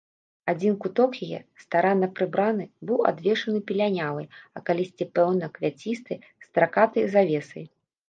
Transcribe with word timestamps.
Адзін 0.51 0.77
куток 0.85 1.11
яе, 1.27 1.41
старанна 1.63 2.07
прыбраны, 2.21 2.65
быў 2.91 2.99
адвешаны 3.11 3.59
палінялай, 3.69 4.27
а 4.59 4.65
калісьці, 4.71 5.11
пэўна, 5.21 5.55
квяцістай, 5.59 6.17
стракатай 6.51 7.03
завесай. 7.17 7.65